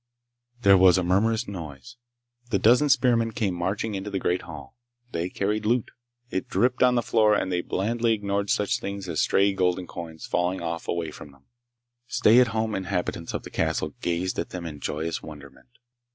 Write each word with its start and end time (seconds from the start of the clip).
There 0.63 0.79
was 0.79 0.97
a 0.97 1.03
murmurous 1.03 1.47
noise. 1.47 1.95
The 2.49 2.57
dozen 2.57 2.89
spearmen 2.89 3.33
came 3.33 3.53
marching 3.53 3.93
into 3.93 4.09
the 4.09 4.17
great 4.17 4.41
hall. 4.41 4.75
They 5.11 5.29
carried 5.29 5.63
loot. 5.63 5.91
It 6.31 6.49
dripped 6.49 6.81
on 6.81 6.95
the 6.95 7.03
floor 7.03 7.35
and 7.35 7.51
they 7.51 7.61
blandly 7.61 8.13
ignored 8.13 8.49
such 8.49 8.79
things 8.79 9.07
as 9.07 9.21
stray 9.21 9.53
golden 9.53 9.85
coins 9.85 10.27
rolling 10.33 10.59
off 10.59 10.87
away 10.87 11.11
from 11.11 11.31
them. 11.33 11.43
Stay 12.07 12.39
at 12.39 12.47
home 12.47 12.73
inhabitants 12.73 13.35
of 13.35 13.43
the 13.43 13.51
castle 13.51 13.93
gazed 14.01 14.39
at 14.39 14.49
them 14.49 14.65
in 14.65 14.79
joyous 14.79 15.21
wonderment. 15.21 15.69